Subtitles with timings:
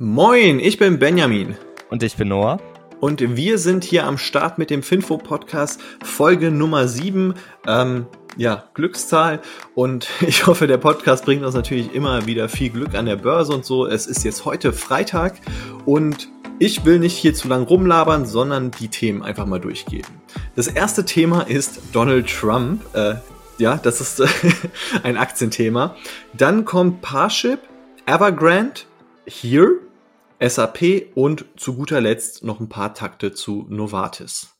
[0.00, 1.54] Moin, ich bin Benjamin.
[1.88, 2.58] Und ich bin Noah.
[2.98, 7.34] Und wir sind hier am Start mit dem Finfo-Podcast, Folge Nummer 7.
[7.68, 9.40] Ähm, ja, Glückszahl.
[9.76, 13.52] Und ich hoffe, der Podcast bringt uns natürlich immer wieder viel Glück an der Börse
[13.52, 13.86] und so.
[13.86, 15.40] Es ist jetzt heute Freitag
[15.84, 20.06] und ich will nicht hier zu lang rumlabern, sondern die Themen einfach mal durchgehen.
[20.56, 22.82] Das erste Thema ist Donald Trump.
[22.94, 23.14] Äh,
[23.58, 24.20] ja, das ist
[25.04, 25.94] ein Aktienthema.
[26.32, 27.60] Dann kommt Parship,
[28.06, 28.80] Evergrande,
[29.26, 29.83] Here,
[30.46, 34.54] SAP und zu guter Letzt noch ein paar Takte zu Novartis.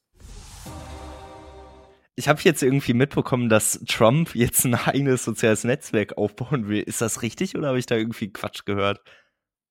[2.17, 6.81] Ich habe jetzt irgendwie mitbekommen, dass Trump jetzt ein eigenes soziales Netzwerk aufbauen will.
[6.81, 9.01] Ist das richtig oder habe ich da irgendwie Quatsch gehört?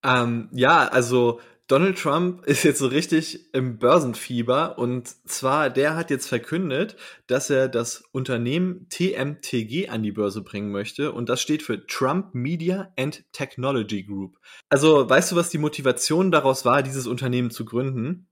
[0.04, 6.10] Ähm, ja, also Donald Trump ist jetzt so richtig im Börsenfieber und zwar der hat
[6.10, 11.64] jetzt verkündet, dass er das Unternehmen TMTG an die Börse bringen möchte und das steht
[11.64, 14.38] für Trump Media and Technology Group.
[14.68, 18.28] Also weißt du, was die Motivation daraus war, dieses Unternehmen zu gründen?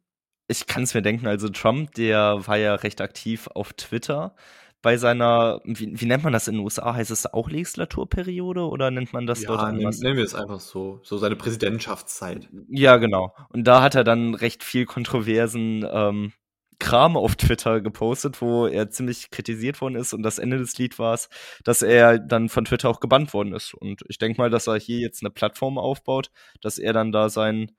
[0.49, 4.35] Ich kann es mir denken, also Trump, der war ja recht aktiv auf Twitter
[4.81, 6.95] bei seiner, wie, wie, nennt man das in den USA?
[6.95, 9.99] Heißt es auch Legislaturperiode oder nennt man das ja, dort anders?
[9.99, 12.49] Nennen wir es einfach so, so seine Präsidentschaftszeit.
[12.69, 13.35] Ja, genau.
[13.49, 16.33] Und da hat er dann recht viel kontroversen ähm,
[16.81, 20.97] Kram auf Twitter gepostet, wo er ziemlich kritisiert worden ist und das Ende des Lied
[20.97, 21.29] war es,
[21.63, 23.75] dass er dann von Twitter auch gebannt worden ist.
[23.75, 27.29] Und ich denke mal, dass er hier jetzt eine Plattform aufbaut, dass er dann da
[27.29, 27.71] sein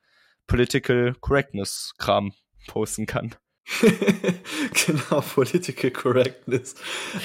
[0.47, 2.31] Political Correctness Kram
[2.67, 3.35] posten kann.
[4.85, 6.75] genau, Political Correctness.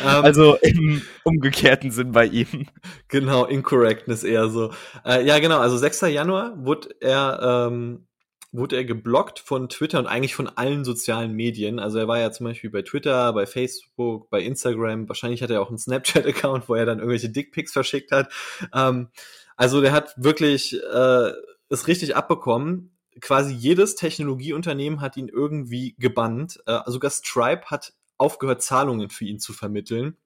[0.00, 2.66] Ähm, also im umgekehrten Sinn bei ihm.
[3.08, 4.72] Genau, Incorrectness eher so.
[5.04, 6.02] Äh, ja, genau, also 6.
[6.02, 8.06] Januar wurde er, ähm,
[8.52, 11.80] wurde er geblockt von Twitter und eigentlich von allen sozialen Medien.
[11.80, 15.08] Also er war ja zum Beispiel bei Twitter, bei Facebook, bei Instagram.
[15.08, 18.32] Wahrscheinlich hat er auch einen Snapchat-Account, wo er dann irgendwelche Dickpics verschickt hat.
[18.72, 19.08] Ähm,
[19.56, 21.32] also der hat wirklich äh,
[21.68, 26.60] es richtig abbekommen quasi jedes Technologieunternehmen hat ihn irgendwie gebannt.
[26.66, 30.16] Äh, sogar Stripe hat aufgehört, Zahlungen für ihn zu vermitteln,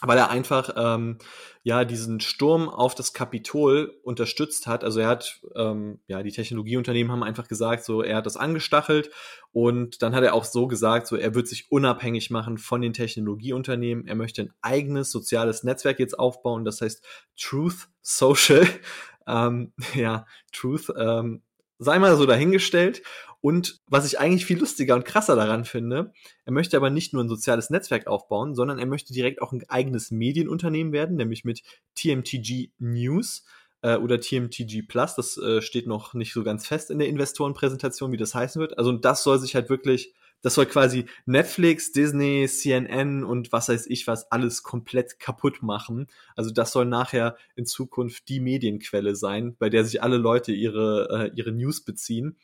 [0.00, 1.18] weil er einfach ähm,
[1.62, 4.82] ja diesen Sturm auf das Kapitol unterstützt hat.
[4.82, 9.10] Also er hat ähm, ja die Technologieunternehmen haben einfach gesagt, so er hat das angestachelt
[9.52, 12.94] und dann hat er auch so gesagt, so er wird sich unabhängig machen von den
[12.94, 14.08] Technologieunternehmen.
[14.08, 17.04] Er möchte ein eigenes soziales Netzwerk jetzt aufbauen, das heißt
[17.38, 18.66] Truth Social.
[19.26, 20.92] ähm, ja, Truth.
[20.96, 21.42] Ähm,
[21.82, 23.02] sei mal so dahingestellt.
[23.40, 26.12] Und was ich eigentlich viel lustiger und krasser daran finde,
[26.44, 29.64] er möchte aber nicht nur ein soziales Netzwerk aufbauen, sondern er möchte direkt auch ein
[29.68, 31.62] eigenes Medienunternehmen werden, nämlich mit
[31.96, 33.44] TMTG News
[33.82, 35.16] äh, oder TMTG Plus.
[35.16, 38.78] Das äh, steht noch nicht so ganz fest in der Investorenpräsentation, wie das heißen wird.
[38.78, 43.86] Also das soll sich halt wirklich das soll quasi Netflix, Disney, CNN und was weiß
[43.86, 46.08] ich was alles komplett kaputt machen.
[46.36, 51.30] Also das soll nachher in Zukunft die Medienquelle sein, bei der sich alle Leute ihre,
[51.32, 52.36] äh, ihre News beziehen.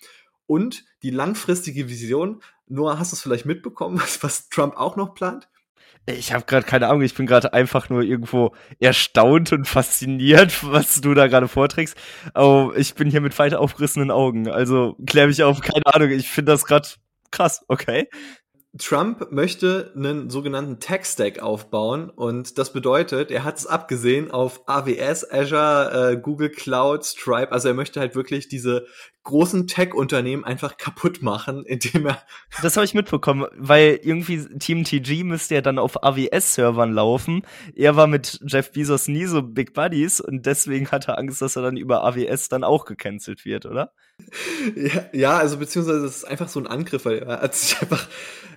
[0.47, 5.15] Und die langfristige Vision, Noah, hast du es vielleicht mitbekommen, was, was Trump auch noch
[5.15, 5.49] plant?
[6.07, 11.01] Ich habe gerade keine Ahnung, ich bin gerade einfach nur irgendwo erstaunt und fasziniert, was
[11.01, 11.97] du da gerade vorträgst.
[12.33, 14.49] Aber ich bin hier mit weit aufgerissenen Augen.
[14.49, 16.11] Also klär mich auf, keine Ahnung.
[16.11, 16.89] Ich finde das gerade
[17.31, 18.09] krass, okay.
[18.77, 25.31] Trump möchte einen sogenannten Tech-Stack aufbauen und das bedeutet, er hat es abgesehen auf AWS,
[25.31, 27.51] Azure, äh, Google Cloud, Stripe.
[27.51, 28.87] Also er möchte halt wirklich diese
[29.25, 32.23] großen Tech-Unternehmen einfach kaputt machen, indem er.
[32.63, 37.43] Das habe ich mitbekommen, weil irgendwie Team TG müsste ja dann auf AWS-Servern laufen.
[37.75, 41.57] Er war mit Jeff Bezos nie so Big Buddies und deswegen hat er Angst, dass
[41.57, 43.93] er dann über AWS dann auch gecancelt wird, oder?
[45.13, 48.09] Ja, also beziehungsweise das ist einfach so ein Angriff, weil er hat sich einfach,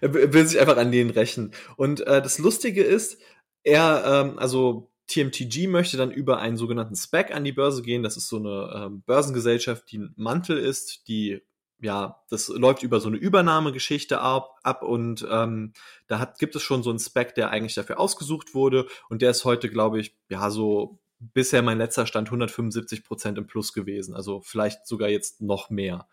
[0.02, 1.54] er will sich einfach an denen rächen.
[1.78, 3.20] Und äh, das Lustige ist,
[3.64, 8.04] er, ähm, also TMTG möchte dann über einen sogenannten SPAC an die Börse gehen.
[8.04, 11.42] Das ist so eine ähm, Börsengesellschaft, die ein Mantel ist, die
[11.84, 15.74] ja, das läuft über so eine Übernahmegeschichte ab, ab und ähm,
[16.08, 19.32] da hat, gibt es schon so einen Spec, der eigentlich dafür ausgesucht wurde und der
[19.32, 21.00] ist heute, glaube ich, ja, so
[21.34, 26.08] bisher mein letzter Stand 175 Prozent im Plus gewesen, also vielleicht sogar jetzt noch mehr.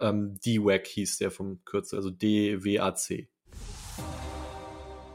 [0.00, 3.28] Ähm, DWAC hieß der vom Kürzel, also DWAC.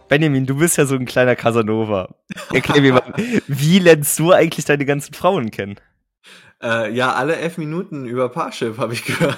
[0.09, 2.15] Benjamin, du bist ja so ein kleiner Casanova.
[2.51, 3.13] Erklär mir mal,
[3.47, 5.79] wie lernst du eigentlich deine ganzen Frauen kennen?
[6.63, 9.37] Äh, ja, alle elf Minuten über Parship habe ich gehört.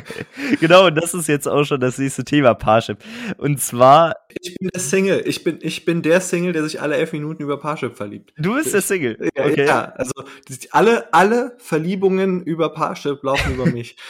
[0.60, 2.98] genau, und das ist jetzt auch schon das nächste Thema, Parship.
[3.38, 4.16] Und zwar.
[4.40, 5.22] Ich bin der Single.
[5.26, 8.32] Ich bin, ich bin der Single, der sich alle elf Minuten über Parship verliebt.
[8.36, 9.30] Du bist der Single.
[9.36, 9.66] Ja, okay.
[9.66, 10.12] ja also
[10.72, 13.96] alle, alle Verliebungen über Parship laufen über mich.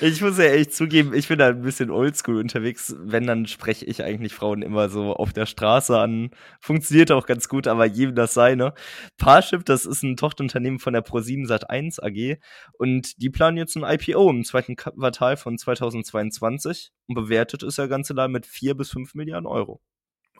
[0.00, 2.94] Ich muss ja echt zugeben, ich bin da ein bisschen oldschool unterwegs.
[2.98, 6.30] Wenn, dann spreche ich eigentlich Frauen immer so auf der Straße an.
[6.60, 8.74] Funktioniert auch ganz gut, aber jedem das seine.
[9.18, 12.38] Parship, das ist ein Tochterunternehmen von der Pro7 Sat1 Finanz AG.
[12.78, 17.88] Und die planen jetzt ein IPO im zweiten Quartal von 2022 und bewertet ist der
[17.88, 19.80] ganze da mit 4 bis 5 Milliarden Euro.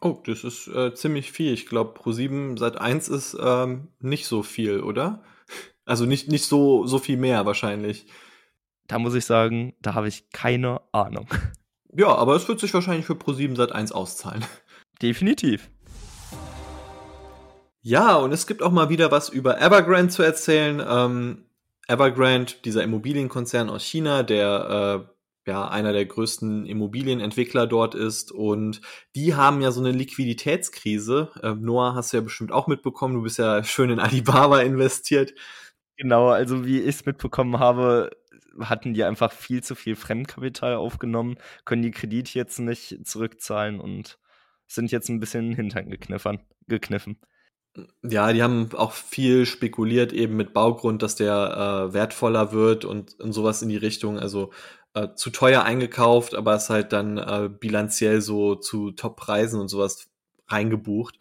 [0.01, 1.53] Oh, das ist äh, ziemlich viel.
[1.53, 5.23] Ich glaube, Pro7 seit 1 ist ähm, nicht so viel, oder?
[5.87, 8.07] Also nicht, nicht so, so viel mehr wahrscheinlich.
[8.87, 11.29] Da muss ich sagen, da habe ich keine Ahnung.
[11.95, 14.43] Ja, aber es wird sich wahrscheinlich für Pro7 seit 1 auszahlen.
[15.03, 15.69] Definitiv.
[17.87, 20.83] Ja, und es gibt auch mal wieder was über Evergrande zu erzählen.
[20.87, 21.45] Ähm,
[21.87, 25.07] Evergrande, dieser Immobilienkonzern aus China, der
[25.47, 28.81] äh, ja einer der größten Immobilienentwickler dort ist und
[29.15, 31.29] die haben ja so eine Liquiditätskrise.
[31.43, 35.35] Äh, Noah hast du ja bestimmt auch mitbekommen, du bist ja schön in Alibaba investiert.
[35.99, 38.11] Genau, also wie ich es mitbekommen habe,
[38.61, 44.19] hatten die einfach viel zu viel Fremdkapital aufgenommen, können die Kredite jetzt nicht zurückzahlen und
[44.67, 45.91] sind jetzt ein bisschen Hintern
[46.67, 47.19] gekniffen.
[48.03, 53.19] Ja, die haben auch viel spekuliert eben mit Baugrund, dass der äh, wertvoller wird und,
[53.19, 54.19] und sowas in die Richtung.
[54.19, 54.53] Also
[54.95, 60.09] äh, zu teuer eingekauft, aber es halt dann äh, bilanziell so zu Top-Preisen und sowas
[60.47, 61.19] reingebucht.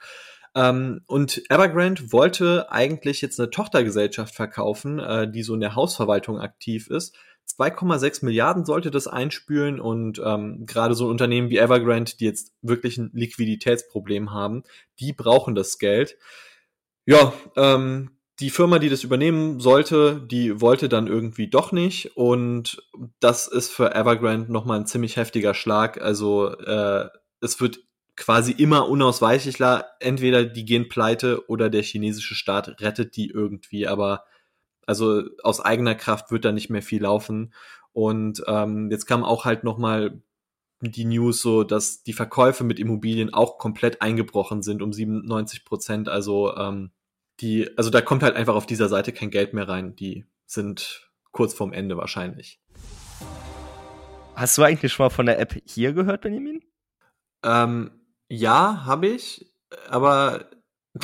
[0.56, 6.40] Ähm, und Evergrande wollte eigentlich jetzt eine Tochtergesellschaft verkaufen, äh, die so in der Hausverwaltung
[6.40, 7.16] aktiv ist.
[7.48, 12.98] 2,6 Milliarden sollte das einspülen und ähm, gerade so Unternehmen wie Evergrande, die jetzt wirklich
[12.98, 14.64] ein Liquiditätsproblem haben,
[15.00, 16.18] die brauchen das Geld.
[17.06, 22.82] Ja, ähm, die Firma, die das übernehmen sollte, die wollte dann irgendwie doch nicht und
[23.20, 26.02] das ist für Evergrande nochmal ein ziemlich heftiger Schlag.
[26.02, 27.10] Also äh,
[27.42, 27.80] es wird
[28.16, 29.86] quasi immer unausweichlicher.
[30.00, 34.24] Entweder die gehen pleite oder der chinesische Staat rettet die irgendwie, aber
[34.88, 37.54] also aus eigener Kraft wird da nicht mehr viel laufen.
[37.92, 40.22] Und ähm, jetzt kam auch halt noch mal
[40.82, 46.10] die News so, dass die Verkäufe mit Immobilien auch komplett eingebrochen sind um 97 Prozent.
[46.10, 46.92] Also ähm,
[47.40, 49.96] die, also da kommt halt einfach auf dieser Seite kein Geld mehr rein.
[49.96, 52.60] Die sind kurz vorm Ende wahrscheinlich.
[54.36, 56.64] Hast du eigentlich schon mal von der App hier gehört, Benjamin?
[57.44, 57.92] Ähm,
[58.30, 59.54] ja, habe ich,
[59.90, 60.50] aber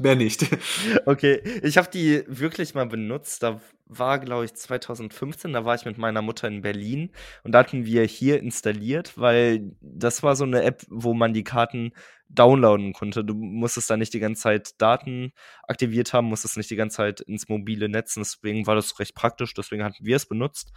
[0.00, 0.46] mehr nicht.
[1.06, 3.42] Okay, ich habe die wirklich mal benutzt.
[3.42, 7.10] Da war, glaube ich, 2015, da war ich mit meiner Mutter in Berlin
[7.42, 11.44] und da hatten wir hier installiert, weil das war so eine App, wo man die
[11.44, 11.92] Karten
[12.30, 13.24] downloaden konnte.
[13.24, 15.32] Du musstest da nicht die ganze Zeit Daten
[15.66, 18.14] aktiviert haben, musstest nicht die ganze Zeit ins mobile Netz.
[18.14, 20.72] Deswegen war das recht praktisch, deswegen hatten wir es benutzt.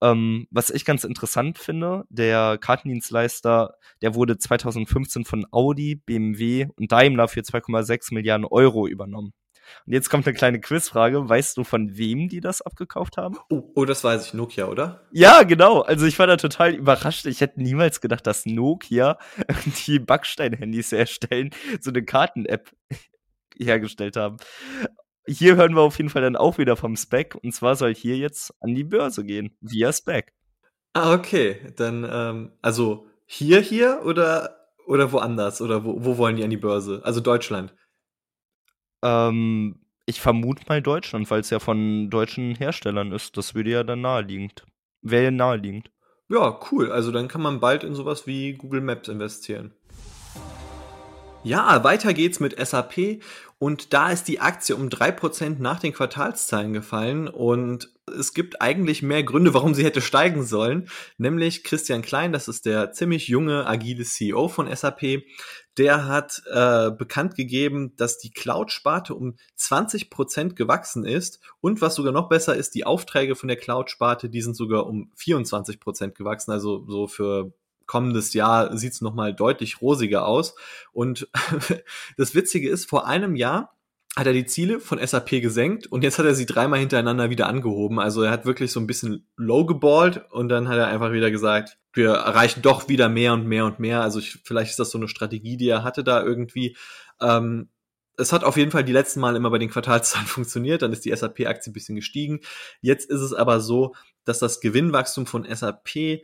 [0.00, 6.92] Ähm, was ich ganz interessant finde, der Kartendienstleister, der wurde 2015 von Audi, BMW und
[6.92, 9.32] Daimler für 2,6 Milliarden Euro übernommen.
[9.86, 11.28] Und jetzt kommt eine kleine Quizfrage.
[11.28, 13.36] Weißt du, von wem die das abgekauft haben?
[13.50, 14.34] Oh, oh, das weiß ich.
[14.34, 15.02] Nokia, oder?
[15.12, 15.80] Ja, genau.
[15.80, 17.26] Also ich war da total überrascht.
[17.26, 19.18] Ich hätte niemals gedacht, dass Nokia
[19.86, 21.50] die Backstein-Handys herstellen,
[21.80, 22.70] so eine Karten-App
[23.58, 24.36] hergestellt haben.
[25.26, 27.36] Hier hören wir auf jeden Fall dann auch wieder vom Spec.
[27.42, 30.32] Und zwar soll hier jetzt an die Börse gehen, via Spec.
[30.94, 31.72] Ah, okay.
[31.76, 34.56] Dann, ähm, also hier, hier oder,
[34.86, 35.62] oder woanders?
[35.62, 37.00] Oder wo, wo wollen die an die Börse?
[37.04, 37.74] Also Deutschland.
[39.02, 39.76] Ähm,
[40.06, 43.36] ich vermute mal Deutschland, weil es ja von deutschen Herstellern ist.
[43.36, 44.64] Das würde ja dann naheliegend.
[45.00, 45.90] Wäre ja naheliegend.
[46.28, 46.90] Ja, cool.
[46.90, 49.74] Also dann kann man bald in sowas wie Google Maps investieren.
[51.44, 53.20] Ja, weiter geht's mit SAP
[53.58, 57.26] und da ist die Aktie um drei Prozent nach den Quartalszahlen gefallen.
[57.26, 60.88] Und es gibt eigentlich mehr Gründe, warum sie hätte steigen sollen.
[61.18, 65.24] Nämlich Christian Klein, das ist der ziemlich junge, agile CEO von SAP,
[65.78, 71.40] der hat äh, bekannt gegeben, dass die Cloud-Sparte um 20 Prozent gewachsen ist.
[71.60, 75.10] Und was sogar noch besser ist, die Aufträge von der Cloud-Sparte, die sind sogar um
[75.16, 77.52] 24 Prozent gewachsen, also so für
[77.92, 80.54] kommendes Jahr sieht es nochmal deutlich rosiger aus.
[80.92, 81.28] Und
[82.16, 83.76] das Witzige ist, vor einem Jahr
[84.16, 87.48] hat er die Ziele von SAP gesenkt und jetzt hat er sie dreimal hintereinander wieder
[87.48, 87.98] angehoben.
[87.98, 91.30] Also er hat wirklich so ein bisschen low geballt und dann hat er einfach wieder
[91.30, 94.00] gesagt, wir erreichen doch wieder mehr und mehr und mehr.
[94.00, 96.78] Also ich, vielleicht ist das so eine Strategie, die er hatte da irgendwie.
[97.20, 97.68] Ähm,
[98.16, 101.04] es hat auf jeden Fall die letzten Mal immer bei den Quartalszahlen funktioniert, dann ist
[101.04, 102.40] die SAP-Aktie ein bisschen gestiegen.
[102.80, 103.94] Jetzt ist es aber so,
[104.24, 106.22] dass das Gewinnwachstum von SAP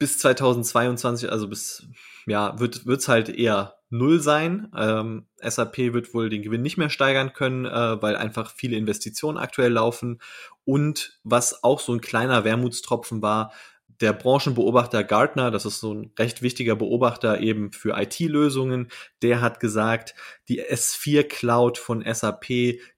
[0.00, 1.86] bis 2022, also bis,
[2.26, 4.72] ja, wird es halt eher null sein.
[4.74, 9.36] Ähm, SAP wird wohl den Gewinn nicht mehr steigern können, äh, weil einfach viele Investitionen
[9.36, 10.20] aktuell laufen.
[10.64, 13.52] Und was auch so ein kleiner Wermutstropfen war,
[14.00, 18.88] der Branchenbeobachter Gartner, das ist so ein recht wichtiger Beobachter eben für IT-Lösungen,
[19.20, 20.14] der hat gesagt,
[20.48, 22.46] die S4 Cloud von SAP,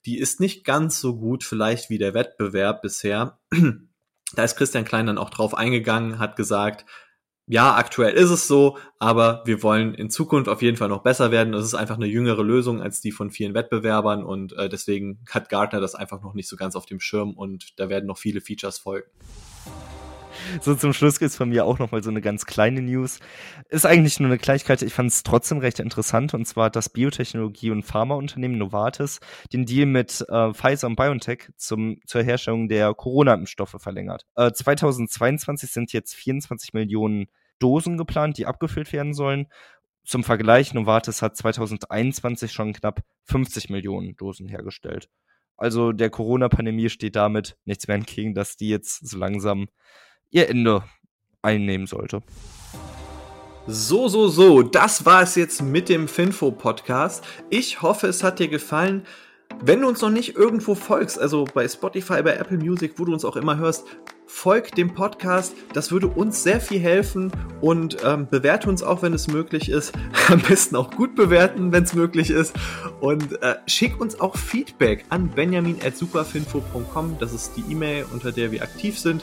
[0.06, 3.40] die ist nicht ganz so gut vielleicht wie der Wettbewerb bisher.
[4.34, 6.86] Da ist Christian Klein dann auch drauf eingegangen, hat gesagt,
[7.46, 11.30] ja, aktuell ist es so, aber wir wollen in Zukunft auf jeden Fall noch besser
[11.30, 11.54] werden.
[11.54, 15.48] Es ist einfach eine jüngere Lösung als die von vielen Wettbewerbern und äh, deswegen hat
[15.48, 18.40] Gartner das einfach noch nicht so ganz auf dem Schirm und da werden noch viele
[18.40, 19.10] Features folgen.
[20.60, 23.20] So zum Schluss gibt es von mir auch noch mal so eine ganz kleine News.
[23.68, 27.70] Ist eigentlich nur eine Kleinigkeit, ich fand es trotzdem recht interessant und zwar das Biotechnologie-
[27.70, 29.20] und Pharmaunternehmen Novartis
[29.52, 34.26] den Deal mit äh, Pfizer und BioNTech zum, zur Herstellung der Corona-Impfstoffe verlängert.
[34.36, 37.26] Äh, 2022 sind jetzt 24 Millionen
[37.58, 39.46] Dosen geplant, die abgefüllt werden sollen.
[40.04, 45.08] Zum Vergleich, Novartis hat 2021 schon knapp 50 Millionen Dosen hergestellt.
[45.56, 49.68] Also der Corona-Pandemie steht damit nichts mehr entgegen, dass die jetzt so langsam
[50.32, 50.82] ihr Ende
[51.42, 52.22] einnehmen sollte.
[53.68, 57.24] So, so, so, das war es jetzt mit dem Finfo-Podcast.
[57.48, 59.06] Ich hoffe, es hat dir gefallen.
[59.60, 63.12] Wenn du uns noch nicht irgendwo folgst, also bei Spotify, bei Apple Music, wo du
[63.12, 63.84] uns auch immer hörst,
[64.26, 65.54] folg dem Podcast.
[65.74, 69.92] Das würde uns sehr viel helfen und ähm, bewerte uns auch, wenn es möglich ist.
[70.28, 72.54] Am besten auch gut bewerten, wenn es möglich ist.
[73.00, 77.18] Und äh, schick uns auch Feedback an benjamin.superfinfo.com.
[77.20, 79.22] Das ist die E-Mail, unter der wir aktiv sind.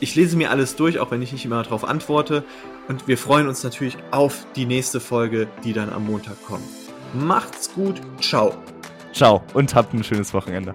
[0.00, 2.42] Ich lese mir alles durch, auch wenn ich nicht immer darauf antworte.
[2.88, 6.64] Und wir freuen uns natürlich auf die nächste Folge, die dann am Montag kommt.
[7.14, 8.00] Macht's gut.
[8.20, 8.54] Ciao.
[9.12, 10.74] Ciao und habt ein schönes Wochenende.